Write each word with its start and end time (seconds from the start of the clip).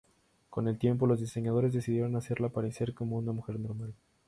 Con 0.49 0.67
el 0.67 0.79
tiempo, 0.79 1.05
los 1.05 1.19
diseñadores 1.19 1.73
decidieron 1.73 2.15
hacerla 2.15 2.49
parecer 2.49 2.95
como 2.95 3.17
una 3.19 3.33
mujer 3.33 3.59
normal. 3.59 3.93